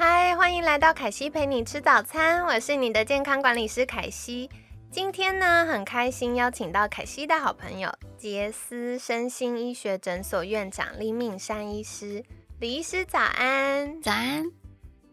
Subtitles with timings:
[0.00, 4.48] 嗨，欢迎来到凯西陪你吃早餐，我是你的健康管理师凯西。
[4.92, 12.24] 今天呢，很开心邀请到凯西的好朋友杰斯身心医学诊所院长李敏山医师。
[12.60, 14.44] 李医师早安，早安。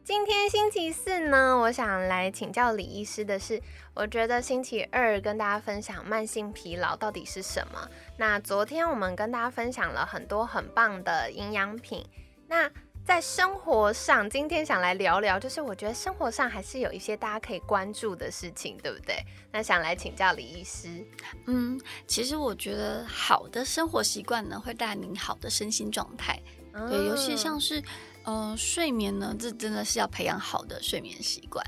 [0.03, 3.59] 今天星期四呢，我想来请教李医师的是，
[3.95, 7.89] 我觉得星期二跟大家分享慢性疲劳到底是什么。
[8.19, 12.05] 那昨天我们跟大家分享了很多很棒的营养品，
[12.47, 12.69] 那。
[13.05, 19.23] 在生活上，今天想来聊聊，就是我觉得生活上还是有一些大家可以关注的事情，对不对？
[19.51, 21.05] 那想来请教李医师。
[21.45, 26.41] 嗯，其实我觉得好的生活习惯呢，会带来您好的身心状态。
[26.73, 27.81] 对，尤其像是，
[28.23, 31.63] 呃，睡眠呢，这真的是要培养好的睡眠习惯。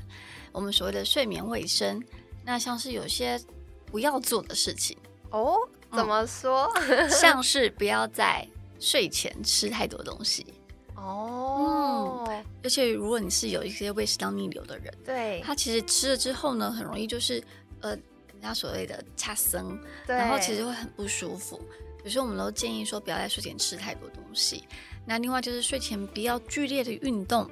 [0.50, 2.02] 我们所谓的睡眠卫生，
[2.44, 3.40] 那像是有些
[3.86, 4.98] 不要做的事情
[5.30, 5.56] 哦，
[5.92, 6.68] 怎么说？
[7.08, 8.46] 像是不要在
[8.80, 10.44] 睡前吃太多东西。
[11.00, 17.42] 哦，嗯，而且如果你是有一些胃食道逆流的人，对，他其实吃了之后呢，很容易就是
[17.80, 21.60] 呃，人家所谓的差生，然后其实会很不舒服。
[22.04, 24.64] 有时候我们都建议说，不要在睡前吃太多东西。
[25.06, 27.48] 那另外就是睡前不要剧烈的运动，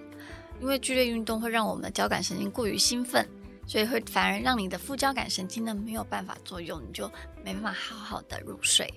[0.60, 3.26] 因为剧烈运动会让我们的交感神经过于兴奋。
[3.68, 7.10] 所以会反而让你的副交感神经呢没有办法作用，你就
[7.42, 8.88] 没办法好好的入睡。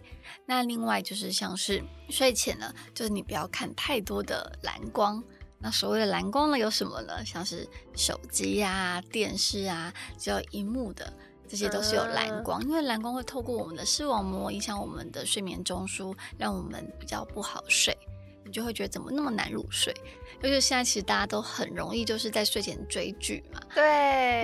[0.45, 5.23] 那另外就是像是睡前呢，就是你不要看太多的蓝光。
[5.61, 7.25] 那所谓的蓝光呢有什么呢？
[7.25, 11.11] 像是手机啊、电视啊，只要荧幕的，
[11.47, 12.61] 这些都是有蓝光。
[12.63, 17.97] 因为蓝光会透过我们的视网膜影响我们的睡眠中枢，让我们比较不好睡。
[18.45, 19.93] 你就会觉得怎么那么难入睡？
[20.41, 23.59] 尤其现在，其实大家都很容易就是在睡前追剧嘛。
[23.75, 23.83] 对。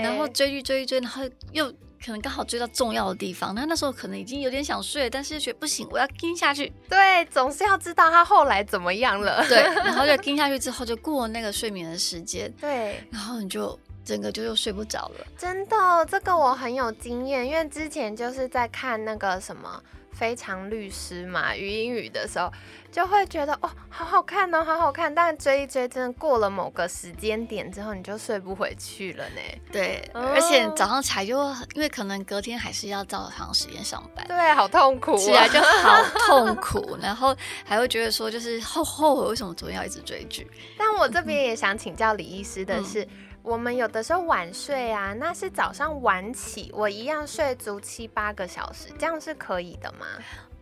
[0.04, 6.72] 然后追剧追一追，然后又可能刚好追到重要的地方，那那时候可能已经有点想睡，但是又觉得不行，我要跟下去。
[6.90, 9.46] 对，总是要知道他后来怎么样了。
[9.48, 9.62] 对。
[9.62, 12.52] 然后就跟下去之后，就过那个睡眠的时间。
[12.60, 13.04] 对。
[13.12, 15.26] 然后你就整个就又睡不着了。
[15.38, 19.82] 真的，这个我很有经验，因为之前就是在看那个什么。
[20.18, 22.52] 非常律师嘛，语音语的时候
[22.90, 25.14] 就会觉得哦，好好看哦，好好看。
[25.14, 29.42] 但追一追，真的过了某个时间点之后，你就睡不回去了呢。
[29.72, 31.38] 对，而且早上起来就
[31.74, 40.50] 因为可能隔天还是要照常时间上班，对，好痛苦，起来就好 痛苦，然后还会觉得说就是后后悔为什么昨天要一直追剧。
[40.78, 43.06] 但我这边也想请教李医师的是。
[43.46, 50.08] 我们有的时候晚睡啊，那是早上晚起，我一样睡足七八个小时，这样是可以的吗？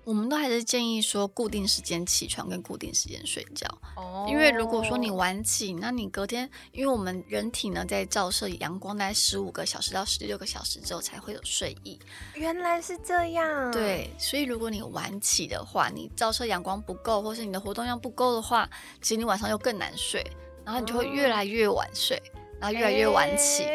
[0.03, 3.66] 我们都还是建议说固定时间起床跟固定时间睡觉。
[3.95, 11.97] 哦，因为如果说你晚起，那你隔天，因为我们人体呢在照射阳光大概十五个小时到十六个小时之后才会有睡意。
[12.33, 13.71] 原来是这样。
[13.71, 18.69] 对，所以如果你晚起的话，你照射阳光不够，或是你的活动量不够的话，
[19.01, 20.21] 其实你晚上又更难睡，
[20.65, 22.21] 然后你就会越来越晚睡。
[22.63, 23.66] 然后越来越晚起，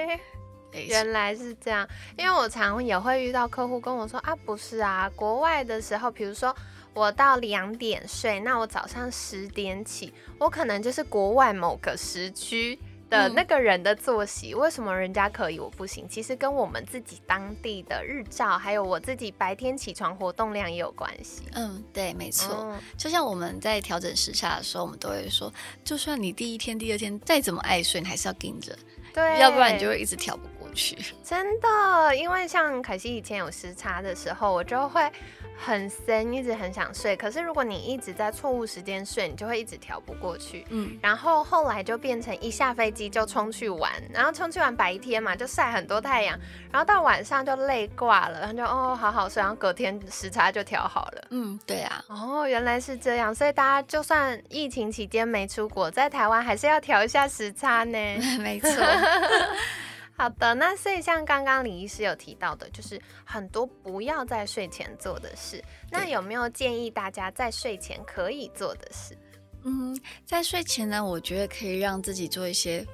[0.73, 1.87] 原来是这样。
[2.17, 6.57] 因为我常也会遇到客户跟我说啊，不是啊，国外的时候，比如说
[6.95, 12.79] 我到两点睡，那我早上十点起，我可能就是国外某个时区。
[13.11, 16.07] 的那个人的作息，为什么人家可以我不行？
[16.09, 21.43] 其实跟我们自己当地的日照，还有我自己白天起床活动量也有关系。
[21.55, 22.75] 嗯，对，没错。
[22.97, 25.53] 就像我们在调整时差的时候，我们都会说，
[25.83, 28.77] 就算你第一天、第二天再怎么爱睡，你还是要盯着，
[29.15, 30.97] 对，要不然你就会一直调不过去。
[31.25, 35.11] 真的，因为像凯西以前有时差的时候，我就会。
[35.61, 37.17] 很深，一直很想睡。
[37.17, 40.65] 可是如果你一直在错误时间睡，你就会一直调不过去。
[40.71, 46.39] 嗯，然后后来就变成一下飞机就冲去玩，然后冲去玩白天嘛，就晒很多太阳，
[46.71, 51.25] 然后到晚上就累挂了，然后就哦好好睡，然后隔天时差就调好了。
[51.31, 52.05] 嗯，对啊。
[52.09, 57.99] 哦，原来是这样，所以大家就算疫情期间没出国，在台湾还是要调一下时差呢。
[58.41, 58.71] 没错。
[60.19, 65.63] 好的，那所以像刚刚李医师有提到的，就是很多不要在睡前做的事。
[65.93, 69.17] 那有没有建议大家在睡前可以做的事？
[69.63, 72.85] 嗯，在睡前呢，我觉得可以让自己做一些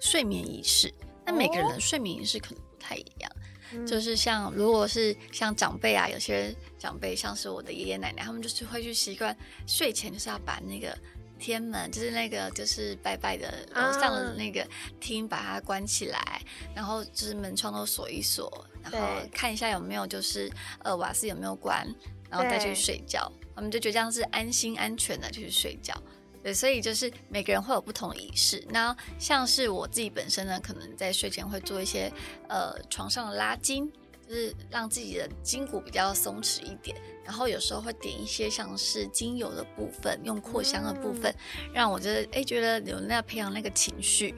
[0.00, 0.92] 睡眠仪式。
[1.26, 9.36] 那每个人的睡眠仪式可能不太一样，就是像如果是像长辈啊，有些长辈像是我的爷爷奶奶，他们就是会去习惯
[9.66, 10.96] 睡前就是要把那个
[11.40, 14.64] 天门，就是那个就是拜拜的楼上的那个
[15.00, 16.42] 厅，把它关起来，
[16.74, 18.98] 然后就是门窗都锁一锁，然后
[19.32, 20.48] 看一下有没有就是
[20.84, 21.84] 呃瓦斯有没有关，
[22.28, 23.32] 然后再去睡觉。
[23.56, 25.94] 我们就觉得这样是安心安全的去睡觉。
[26.42, 28.64] 对，所以就是每个人会有不同的仪式。
[28.70, 32.10] 那像是我自己本身呢，可能在睡前会做一些
[32.48, 33.92] 呃床上的拉筋，
[34.30, 36.96] 就是让自己的筋骨比较松弛一点。
[37.24, 41.34] 然后有时候会点一些像是精油的部分，用扩香的部分，
[41.72, 44.32] 让我觉得哎觉得有那培养那个情绪。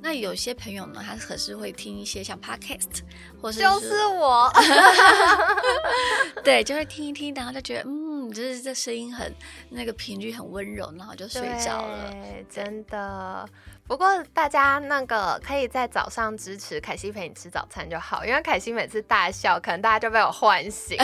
[0.00, 3.00] 那有些朋友呢，他可是会听一些像 podcast，
[3.40, 4.50] 或是就是我，
[6.44, 8.14] 对，就会听一听，然后就觉得嗯。
[8.32, 9.30] 就是这声音很
[9.68, 12.10] 那个频率很温柔，然后就睡着了。
[12.48, 13.46] 真的，
[13.86, 20.96] 不过大家那个可以在早上支持凯西陪你吃早餐就好，因为凯西每次大笑，可能大家就被我唤醒。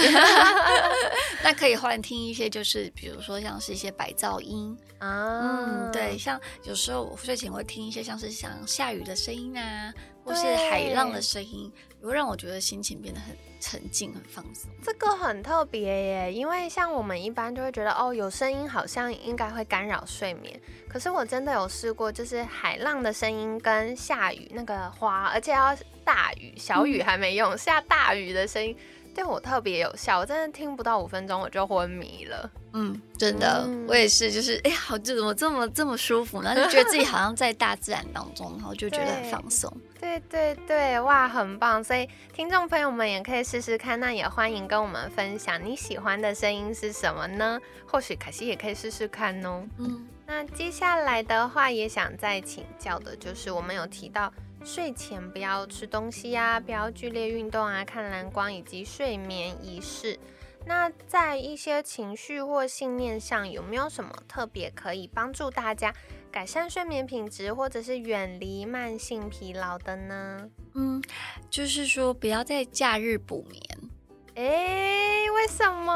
[1.44, 9.92] 那可以换听一些，就是比如说像是一些白噪音啊，嗯，对，像有时候我睡前会听一些像是像下雨的声音啊，
[10.24, 11.70] 或是海浪的声音，
[12.02, 13.36] 会让我觉得心情变得很。
[13.62, 20.58] 沉静很放松，这个很特别耶，因为像我们一般就会觉得哦，有声音好像应该会干扰睡眠。
[20.88, 28.76] 可是我真的有试过，就是海浪的声音跟下雨那个花，而且要大雨，小雨还没用，下大雨的声音。
[29.12, 32.48] 对我特别有效，我真的听不到五分钟我就昏迷了。
[32.72, 36.54] 嗯，真的，我也是，就是哎，好，怎么这么这么舒服呢？
[36.54, 39.70] 就觉得自己好像在大自然当中，然后就觉得很放松。
[40.00, 41.82] 对对对，哇，很棒！
[41.82, 47.60] 所以听众朋友们也可以试试看，那也欢迎跟我们分享你喜欢的声音是什么呢？
[47.86, 49.66] 或许凯西也可以试试看哦。
[49.78, 54.32] 嗯，那接下来的话也想再请教的就是，我们有提到。
[54.62, 60.16] 睡前不要吃东西呀，不要剧烈运动啊，看蓝光以及睡眠仪式。
[60.64, 65.92] 那在一些情绪或信念上，有没有什么特别可以帮助大家
[66.30, 70.48] 改善睡眠品质，或者是远离慢性疲劳的呢？
[70.74, 71.02] 嗯，
[71.50, 73.62] 就是说不要在假日补眠。
[74.36, 75.92] 哎，为什么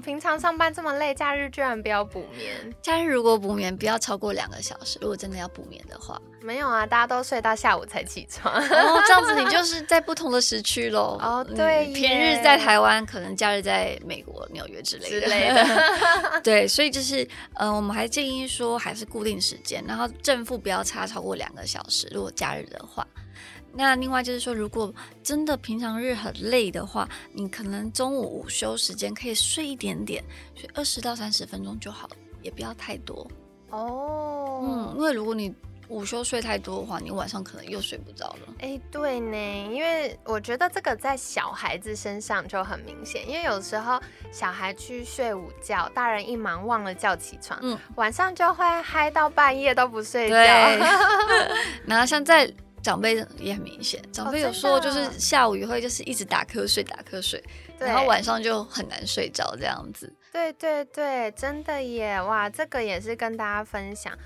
[0.00, 2.74] 平常上班这么累，假日居然不要补眠？
[2.82, 4.98] 假日如果补眠，不要超过两个小时。
[5.00, 8.54] 如果真的要补眠的话，没有啊，大家都睡到下午才起床。
[8.54, 11.18] 哦，这样子你就 是在不同的时区喽。
[11.20, 15.66] 哦，对，平日在台湾，可能假日在美国、纽约之类的。
[16.42, 22.08] 对，所以就是，呃，我们还建议说，还是固定时间，然后正负不要差超过两个小时。
[22.12, 23.06] 如果假日的话。
[23.76, 24.92] 那另外就是说，如果
[25.22, 30.24] 真的平常日很累的话，你可能中午午休时间可以睡一点点，
[30.54, 33.30] 睡二十到三十分钟就好了，也不要太多
[33.70, 34.60] 哦。
[34.62, 35.54] 嗯，因为如果你
[35.88, 38.54] 午休睡太多的话，你晚上可能又睡不着了。
[38.60, 39.36] 哎，对呢，
[39.70, 44.00] 因为我觉得这个在小孩子身上就很明显，因为有时候
[44.32, 50.36] 小孩去睡午觉，大人一忙忘了叫起床，嗯，晚上就会嗨到半夜都不睡觉。
[51.86, 52.52] 然后像在
[52.86, 57.42] 长辈也很明显，长辈有时候就是下午也会就是一直打瞌睡打瞌睡，
[57.80, 60.14] 然后晚上就很难睡着这样子。
[60.32, 62.22] 对对对，真的耶！
[62.22, 64.16] 哇，这个也是跟大家分享。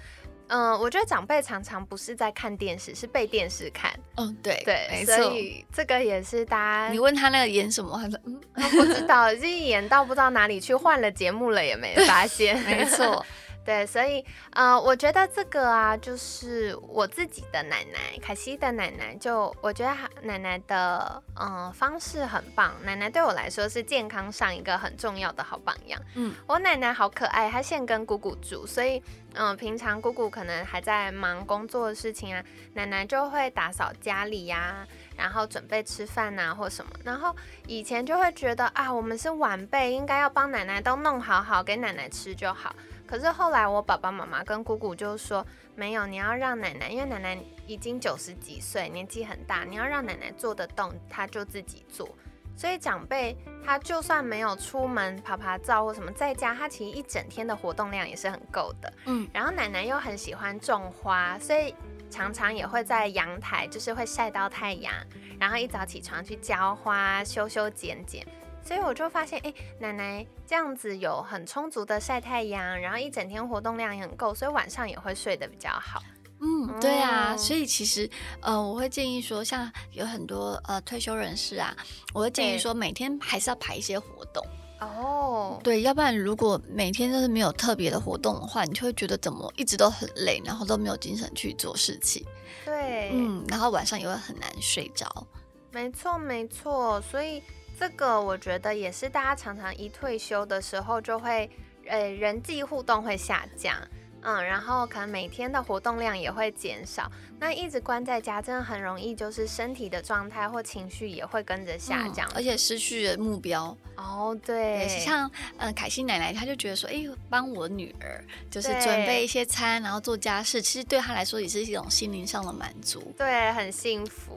[0.49, 3.91] 嗯，我觉得长辈常常不是在看电视，是被电视看。
[4.19, 5.07] 嗯，对对。
[5.07, 8.39] 所以这个也是大家，你问他那个演什么，他说嗯，
[8.77, 12.61] 不知道，就演到不知道哪里去，换了节目了也没发现。
[12.69, 13.25] 没错。
[13.63, 22.75] 对，所以呃，我觉得这个啊，就是我自己的奶奶，凯西的奶奶，就我觉得奶奶的嗯方式很棒。
[22.83, 26.01] 奶奶对我来说是健康上一个很重要的好榜样。
[26.15, 29.01] 嗯，我奶奶好可爱，她现跟姑姑住，所以
[29.35, 34.87] 嗯，平常姑姑可能还在忙工作的事情啊，奶奶就会打扫家里呀，
[35.17, 36.91] 然后准备吃饭呐或什么。
[37.05, 37.37] 然后
[37.67, 42.75] 以前就会觉得啊，我们是晚辈，应该要帮奶奶都弄好好，给奶奶吃就好。
[43.11, 47.37] 可是后来，我爸爸妈妈跟姑姑就说：“没有，你要让奶奶，因为奶奶
[47.67, 52.09] 已经九十几岁，年纪很大，你要让奶奶做得动，她就自己做。
[52.57, 58.93] 所以长辈他就算没有出门爬爬照或什么，在家他其实一整天的活动量也是很够的。
[59.07, 61.75] 嗯，然后奶奶又很喜欢种花，所以
[62.11, 64.95] 常常也会在阳台，就是会晒到太阳，
[65.41, 68.25] 然后一早起床去浇花、修修剪剪。”
[68.63, 76.01] 所以我就发现，哎，奶奶这样子有很充足的晒太阳，然后一整天活动量也很够，所以晚上也会睡得比较好。
[76.43, 78.09] 嗯，对啊，所以其实，
[78.41, 81.77] 呃，我会建议说，像有很多呃退休人士啊，
[82.15, 84.43] 我会建议说，每天还是要排一些活动。
[84.81, 92.25] 哦，对，要不然如果每天都是没有特别的活动的话，你就会觉得怎么一直都很累，然后都没有精神去做事情。
[92.65, 95.27] 对，嗯，然后晚上也会很难睡着。
[95.73, 97.43] 没错，没错，所以。
[97.81, 101.49] 这个我觉得也是，大家常常一退休的时候就会，
[101.87, 103.75] 呃，人际互动会下降。
[104.23, 107.11] 嗯，然后可能每天的活动量也会减少。
[107.39, 113.75] 那一直关在家，真的很容易就是身体的状态或情绪也会跟着下降，而且失去了目标。
[113.97, 123.15] 哦，对，像嗯凯西奶奶，她就觉得说，哎，帮我女儿就是准备一些餐，然后做家事，其实对她来说也是一种心灵上的满足。
[123.17, 124.37] 对，很幸福。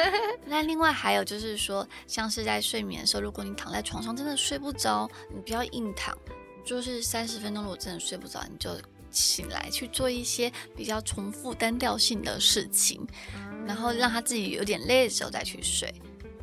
[0.46, 6.16] 那另外还有就是说，像是在睡眠的时候，如果你躺在床上真的睡不着，你不要硬躺，
[6.64, 8.70] 就是三十分钟，如果真的睡不着，你就。
[9.10, 13.06] 醒来去做一些比较重复单调性的事情，
[13.66, 15.92] 然后让他自己有点累的时候再去睡。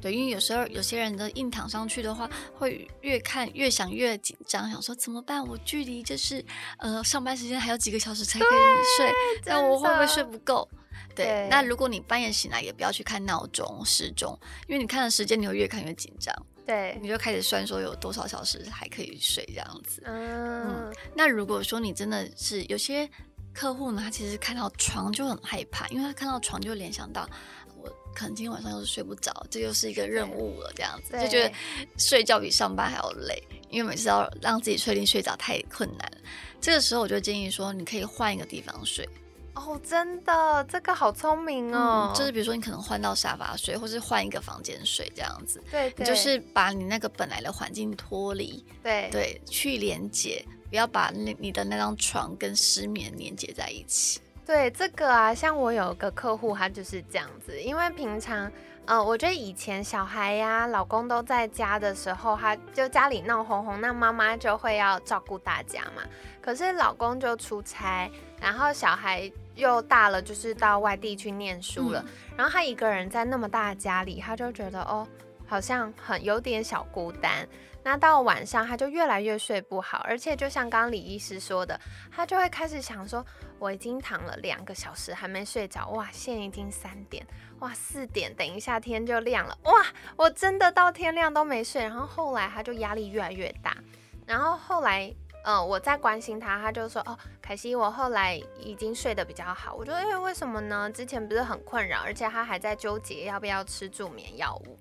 [0.02, 5.44] 对，因为有时候有些人的硬躺上去的话，会越看越想越紧张，想说怎么办？
[5.48, 6.46] 我距离就是
[6.78, 8.50] 呃上班时间还有几个小时才可以
[8.98, 9.12] 睡，
[9.46, 10.70] 那我会不会睡不够？
[11.16, 16.36] 对，那如果你半夜醒来，也不要去看闹钟时钟，因为你看的时间，你会越看越紧张。
[16.66, 20.02] 对，你就开始算说有多少小时还可以睡这样子。
[20.06, 23.10] 嗯，那如果说你真的是有些
[23.54, 27.30] 客户呢，他其实看到床就很害怕，因为他看到床就联想到
[27.78, 31.54] 我可能今天晚上又是睡不着，这又是一个任务了，这样子就觉得
[31.98, 36.12] 睡觉比上班还要累，因为每次要让自己确定睡着太困难。
[36.60, 39.08] 这个时候我就建议说，你可以换一个地方睡。
[39.56, 42.12] 哦，真的，这个好聪明哦！
[42.14, 45.64] 就是比如说，你可能换到沙发睡，或是换一个房间睡这样子。
[45.72, 54.20] 对，你就是把你那个本来的环境脱离，对对，去连接，不要把那你的那张床跟失眠连接在一起。
[54.46, 58.52] 对，这个啊，像我有个客户，他就是这样子，因为平常，
[58.86, 66.04] 呃，我觉得以前小孩呀、老公都在家的时候，他就家里闹哄哄，那妈妈就会要照顾大家嘛。
[66.42, 69.32] 可是老公就出差，然后小孩。
[69.56, 72.04] 又大了，就是到外地去念书了。
[72.36, 75.08] 然后他一个人在那么大的家里，他就觉得哦，
[75.48, 77.48] 好像很有点小孤单。
[77.84, 81.80] 那到晚上，他就越来越睡不好，而且就像刚刚李医师说的，
[82.12, 83.24] 他就会开始想说，
[83.60, 87.26] 我已经躺了两个小时还没睡着，哇，现在已经三点，
[87.60, 89.86] 哇，四点，等一下天就亮了，哇，
[90.16, 91.84] 我真的到天亮都没睡。
[91.84, 93.78] 然后后来他就压力越来越大，
[94.26, 95.14] 然后后来。
[95.48, 99.76] 嗯，我在关心他，他就说哦，凯西，我后来已经睡得比较好。
[99.76, 100.90] 我觉得，哎，为什么呢？
[100.90, 104.78] 之前不是很困扰，而且他还在纠结要不要吃助眠药物。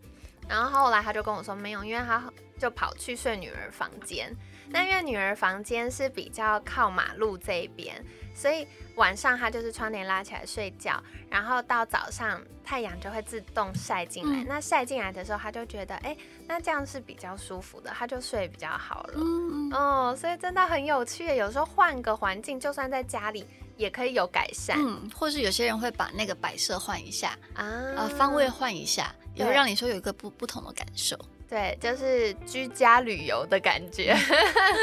[0.48, 2.24] 然后后来他就跟我说没有，因为他
[2.58, 4.34] 就跑去睡女儿房间。
[4.68, 8.04] 那因为女儿房间是比较靠马路这边，
[8.34, 8.66] 所以
[8.96, 14.44] 晚上她就是窗帘拉起来睡觉，然后到早上太阳就会自动晒进来。
[14.44, 16.16] 那晒进来的时候，她就觉得哎。
[16.46, 19.14] 那这样是比较舒服的，她就睡比较好了。
[19.16, 21.24] 嗯哦，所以真的很有趣。
[21.36, 23.46] 有时候换个环境，就算在家里
[23.78, 24.76] 也可以有改善。
[24.78, 27.64] 嗯，或是有些人会把那个摆设换一下啊，
[27.96, 31.18] 呃，方位换一下，也会让你说有一个不不同的感受。
[31.54, 34.12] 对，就是居家旅游的感觉。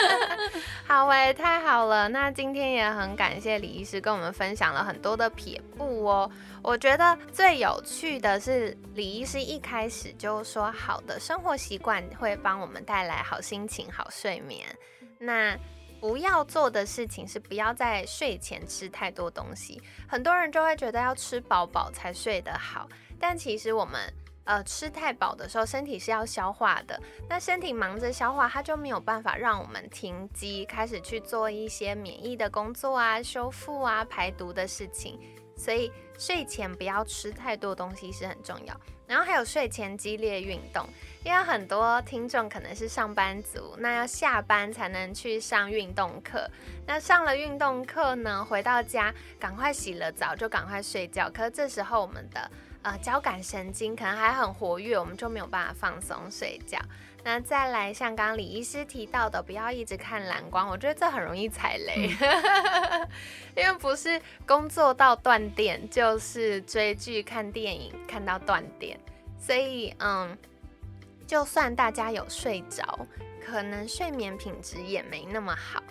[0.88, 2.08] 好诶，太好了。
[2.08, 6.32] 那今天也很感谢李医师跟我们分享了很多的撇步哦。
[6.62, 14.66] 我觉得最有趣的是李医师一开始就说，好的生活习惯会帮我们带来好心情、好睡眠。
[15.20, 15.54] 那
[16.00, 19.82] 不要做的事情是不要在睡前吃太多东西。
[20.08, 22.88] 很多人就会觉得要吃饱饱才睡得好，
[23.20, 24.00] 但其实我们。
[24.44, 27.00] 呃，吃太饱的时候，身体是要消化的。
[27.30, 35.20] 那身体忙着消化，它就没有办法让我们停机，开始去做一些免疫的工作啊、修复啊、排毒的事情。
[35.56, 38.76] 所以睡前不要吃太多东西是很重要。
[39.06, 40.88] 然后还有睡前激烈运动，
[41.24, 46.50] 因为很多听众可能是上班族，那要下班才能去上运动课。
[46.88, 51.30] 那上了运动课呢，回到家赶快洗了澡就赶快睡觉。
[51.30, 52.50] 可是这时候我们的
[52.84, 56.80] 呃，交感神经可能还很活跃，我们就没有办法放松睡觉。
[57.24, 62.10] 那再来，像刚刚李医师提到的，不要一直看蓝光，我觉得这很容易踩雷，
[63.56, 69.00] 因为不是工作到断电，就是追剧、看电影看到断电。
[69.38, 70.36] 所以，嗯，
[71.28, 73.06] 就算大家有睡着，
[73.46, 75.84] 可能睡眠品质也没那么好。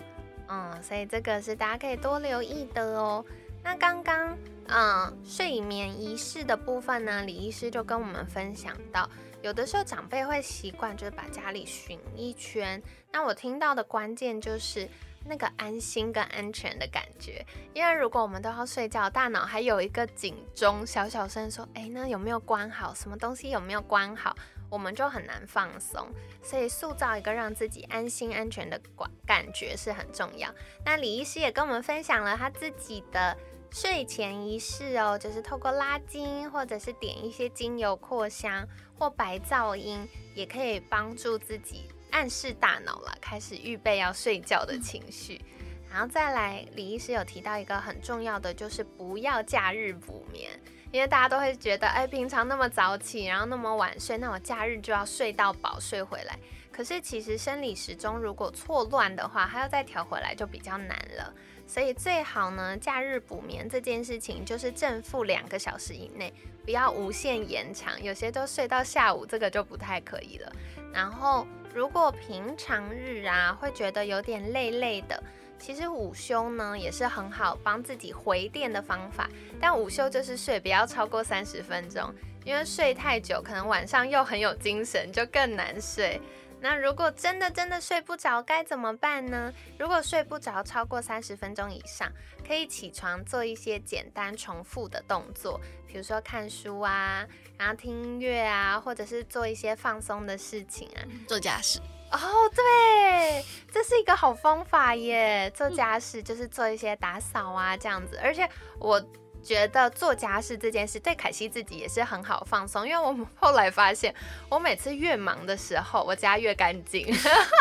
[0.49, 3.25] 嗯，所以这个是大家可以多留意的哦。
[3.63, 4.37] 那刚刚，
[4.69, 9.09] 嗯，睡眠仪式的部分呢，李医师就跟我们分享到，
[9.43, 12.83] 有的时候长辈会习惯就是把家里巡一圈。
[13.13, 14.89] 那我听到的关键就是
[15.27, 22.95] 那个安心跟安全的感觉，因为如果我们都要睡觉，大脑还有一个警钟，小小声说，哎，那有没有关好？
[22.95, 24.35] 什么东西有没有关好？
[24.71, 26.09] 我们就很难放松。
[26.43, 30.49] 所以塑造一个让自己安心安全的感感觉是很重要。
[30.85, 33.37] 那李医师也跟我们分享了他自己的。
[33.71, 38.67] 睡前仪式哦，就是透过拉筋，或者是点一些精油扩香
[38.99, 45.41] 或白噪音，也可以帮助自己暗示大脑了，开始预备要睡觉的情绪。
[45.89, 50.51] 然后再来，李医师有提到一个很重要的，就是不要假日补眠，
[50.93, 56.39] 因为大家都会觉得，哎，平常那么早起，然后那么晚睡，那我假日就要睡到饱，睡回来。
[56.73, 61.35] 可是其实生理时钟如果错乱的话，还要再调回来就比较难了。
[61.71, 66.35] 所以最好呢，假日补眠这件事情就是正负两个小时以内，
[66.65, 68.03] 不要无限延长。
[68.03, 70.53] 有些都睡到下午，这个就不太可以了。
[70.93, 75.23] 然后如果平常日啊，会觉得有点累累的。
[75.61, 82.13] 其实午休呢也是很好帮自己回电的方法，但午休就是睡不要超过三十分钟，
[82.45, 86.21] 因为睡太久可能晚上又很有精神，就更难睡。
[86.61, 89.53] 那如果真的真的睡不着该怎么办呢？
[89.79, 92.11] 如果睡不着超过三十分钟以上，
[92.47, 97.27] 可以起床做一些简单重复的动作，比如说看书啊，
[97.59, 101.81] 然后听音乐啊，或者是做一些放松的事情啊，做家事。
[102.13, 102.19] 哦，
[102.55, 105.49] 对，这是一个好方法耶！
[105.55, 108.19] 做家事就是做一些打扫啊，这样子。
[108.21, 108.49] 而且
[108.81, 109.01] 我
[109.43, 114.15] 觉得做家事这件事对凯西自己也是很好放松，因为我后来发现，
[114.49, 117.07] 我每次越忙的时候，我家越干净，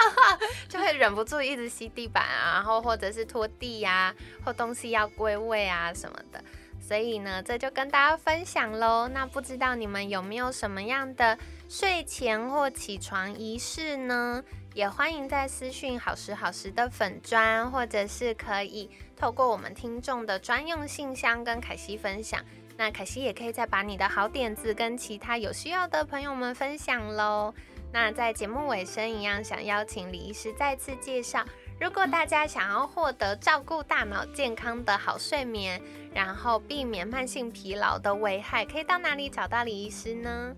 [0.67, 6.43] 就会忍不住一直吸地板啊，然后或者是拖地呀，或东西要归位啊什么的。
[6.81, 9.07] 所以呢，这就跟大家分享喽。
[9.09, 14.43] 那不知道你们有没有什么样的睡前或起床仪式呢？
[14.73, 22.43] 也欢迎在私讯好时好时的粉砖，或者是可以透过我们听众的专用信箱跟凯西分享。
[22.77, 27.53] 那凯西也可以再把你的好点子跟其他有需要的朋友们分享喽。
[27.91, 31.43] 那在节目尾声一样，想邀请李医师再次介绍。
[31.79, 35.81] 如果大家想要获得照顾大脑健康的好睡眠，
[36.13, 40.53] 然后避免慢性疲劳的危害，可以到哪里找到李医师呢？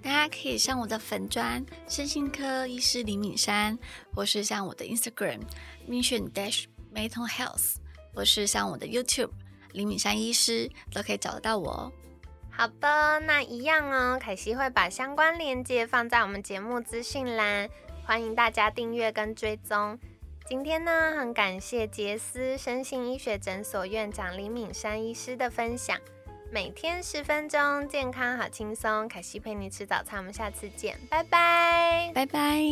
[0.00, 3.76] 大家可以上我的粉专身心科医师李敏山，
[4.14, 5.40] 或是上我的 Instagram
[5.88, 7.74] Mission Dash Mental Health，
[8.14, 9.30] 或是上我的 YouTube
[9.72, 11.92] 李敏山医师，都可以找得到我哦。
[12.52, 17.68] 好的，那一样哦，凯西会把相关链接放在我们节目资讯栏，
[18.04, 19.98] 欢迎大家订阅跟追踪。
[20.50, 25.96] 今天呢，很感谢杰斯生性医学诊所院长林敏山医师的分享。
[26.50, 29.06] 每天十分钟，健康好轻松。
[29.06, 32.64] 凯西陪你吃早餐，我们下次见，拜拜，拜拜。